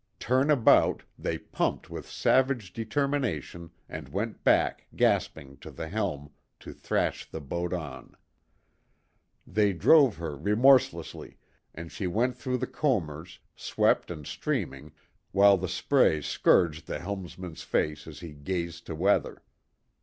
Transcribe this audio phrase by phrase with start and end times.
[0.17, 6.31] Turn about, they pumped with savage determination and went back, gasping, to the helm,
[6.61, 8.17] to thrash the boat on.
[9.45, 11.37] They drove her remorselessly;
[11.75, 14.91] and she went through the combers, swept and streaming,
[15.33, 19.43] while the spray scourged the helmsman's face as he gazed to weather.